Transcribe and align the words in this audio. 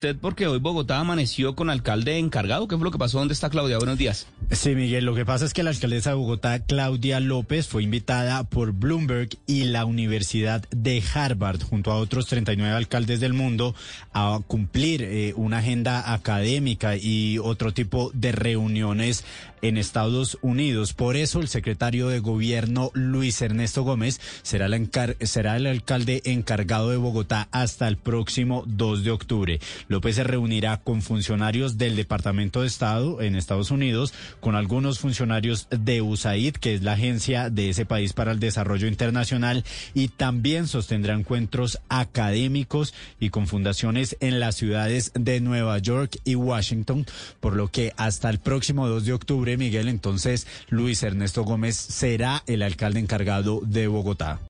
usted 0.00 0.16
porque 0.20 0.46
hoy 0.46 0.60
Bogotá 0.60 1.00
amaneció 1.00 1.56
con 1.56 1.70
alcalde 1.70 2.18
encargado. 2.18 2.68
¿Qué 2.68 2.76
fue 2.76 2.84
lo 2.84 2.92
que 2.92 2.98
pasó? 2.98 3.18
¿Dónde 3.18 3.34
está 3.34 3.50
Claudia? 3.50 3.78
Buenos 3.78 3.98
días. 3.98 4.28
Sí, 4.48 4.76
Miguel, 4.76 5.04
lo 5.04 5.16
que 5.16 5.26
pasa 5.26 5.44
es 5.44 5.52
que 5.52 5.64
la 5.64 5.70
alcaldesa 5.70 6.10
de 6.10 6.16
Bogotá, 6.16 6.60
Claudia 6.60 7.18
López, 7.18 7.66
fue 7.66 7.82
invitada 7.82 8.44
por 8.44 8.70
Bloomberg 8.70 9.30
y 9.48 9.64
la 9.64 9.84
Universidad 9.84 10.62
de 10.70 11.02
Harvard, 11.12 11.60
junto 11.64 11.90
a 11.90 11.96
otros 11.96 12.26
39 12.26 12.76
alcaldes 12.76 13.18
del 13.18 13.32
mundo, 13.32 13.74
a 14.12 14.38
cumplir 14.46 15.02
eh, 15.02 15.32
una 15.34 15.58
agenda 15.58 16.12
académica 16.12 16.96
y 16.96 17.38
otro 17.38 17.74
tipo 17.74 18.12
de 18.14 18.30
reuniones 18.30 19.24
en 19.62 19.76
Estados 19.76 20.38
Unidos. 20.42 20.92
Por 20.92 21.16
eso 21.16 21.40
el 21.40 21.48
secretario 21.48 22.08
de 22.08 22.20
gobierno, 22.20 22.90
Luis 22.94 23.42
Ernesto 23.42 23.82
Gómez, 23.82 24.20
será, 24.42 24.68
la 24.68 24.78
será 25.22 25.56
el 25.56 25.66
alcalde 25.66 26.22
encargado 26.24 26.90
de 26.90 26.96
Bogotá 26.96 27.48
hasta 27.50 27.88
el 27.88 27.96
próximo 27.96 28.62
2 28.66 29.04
de 29.04 29.10
octubre. 29.10 29.60
López 29.88 30.16
se 30.16 30.24
reunirá 30.24 30.78
con 30.78 31.02
funcionarios 31.02 31.78
del 31.78 31.96
Departamento 31.96 32.60
de 32.60 32.68
Estado 32.68 33.20
en 33.20 33.34
Estados 33.34 33.70
Unidos, 33.70 34.12
con 34.40 34.54
algunos 34.54 34.98
funcionarios 34.98 35.66
de 35.70 36.02
USAID, 36.02 36.54
que 36.54 36.74
es 36.74 36.82
la 36.82 36.92
agencia 36.92 37.50
de 37.50 37.70
ese 37.70 37.86
país 37.86 38.12
para 38.12 38.32
el 38.32 38.40
desarrollo 38.40 38.86
internacional, 38.86 39.64
y 39.94 40.08
también 40.08 40.68
sostendrá 40.68 41.14
encuentros 41.14 41.80
académicos 41.88 42.94
y 43.18 43.30
con 43.30 43.46
fundaciones 43.46 44.16
en 44.20 44.40
las 44.40 44.56
ciudades 44.56 45.12
de 45.14 45.40
Nueva 45.40 45.78
York 45.78 46.18
y 46.24 46.34
Washington, 46.34 47.06
por 47.40 47.56
lo 47.56 47.68
que 47.68 47.92
hasta 47.96 48.30
el 48.30 48.38
próximo 48.38 48.86
2 48.88 49.04
de 49.04 49.12
octubre, 49.12 49.56
Miguel, 49.56 49.88
entonces 49.88 50.46
Luis 50.68 51.02
Ernesto 51.02 51.42
Gómez 51.44 51.76
será 51.76 52.42
el 52.46 52.62
alcalde 52.62 53.00
encargado 53.00 53.60
de 53.64 53.86
Bogotá. 53.86 54.40